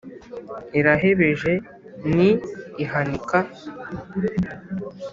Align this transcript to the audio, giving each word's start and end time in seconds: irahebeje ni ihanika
irahebeje 0.79 1.53
ni 2.15 2.29
ihanika 2.83 3.39